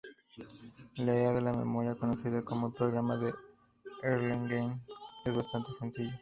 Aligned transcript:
La 0.95 1.13
idea 1.13 1.31
de 1.31 1.41
la 1.41 1.53
memoria, 1.53 1.93
conocida 1.93 2.41
como 2.41 2.65
el 2.69 2.73
"Programa 2.73 3.17
de 3.17 3.31
Erlangen", 4.01 4.71
es 5.25 5.35
bastante 5.35 5.71
sencilla. 5.73 6.19